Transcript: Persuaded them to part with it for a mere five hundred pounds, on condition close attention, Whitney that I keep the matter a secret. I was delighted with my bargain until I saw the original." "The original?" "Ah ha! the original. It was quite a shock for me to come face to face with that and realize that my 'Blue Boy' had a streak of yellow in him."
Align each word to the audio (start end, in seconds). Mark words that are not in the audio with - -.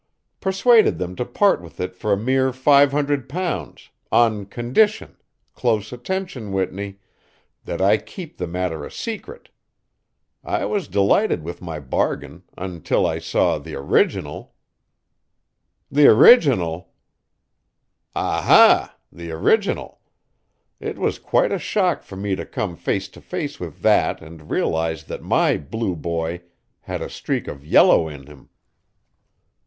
Persuaded 0.39 0.97
them 0.97 1.15
to 1.15 1.23
part 1.23 1.61
with 1.61 1.79
it 1.79 1.95
for 1.95 2.11
a 2.11 2.17
mere 2.17 2.51
five 2.51 2.91
hundred 2.91 3.29
pounds, 3.29 3.91
on 4.11 4.47
condition 4.47 5.15
close 5.53 5.93
attention, 5.93 6.51
Whitney 6.51 6.97
that 7.65 7.83
I 7.83 7.97
keep 7.97 8.39
the 8.39 8.47
matter 8.47 8.83
a 8.83 8.89
secret. 8.89 9.49
I 10.43 10.65
was 10.65 10.87
delighted 10.87 11.43
with 11.43 11.61
my 11.61 11.79
bargain 11.79 12.41
until 12.57 13.05
I 13.05 13.19
saw 13.19 13.59
the 13.59 13.75
original." 13.75 14.55
"The 15.91 16.07
original?" 16.07 16.89
"Ah 18.15 18.41
ha! 18.41 18.95
the 19.11 19.29
original. 19.29 20.01
It 20.79 20.97
was 20.97 21.19
quite 21.19 21.51
a 21.51 21.59
shock 21.59 22.01
for 22.01 22.15
me 22.15 22.35
to 22.35 22.43
come 22.47 22.75
face 22.75 23.07
to 23.09 23.21
face 23.21 23.59
with 23.59 23.83
that 23.83 24.19
and 24.19 24.49
realize 24.49 25.03
that 25.03 25.21
my 25.21 25.57
'Blue 25.57 25.95
Boy' 25.95 26.41
had 26.79 27.03
a 27.03 27.09
streak 27.11 27.47
of 27.47 27.63
yellow 27.63 28.07
in 28.07 28.25
him." 28.25 28.49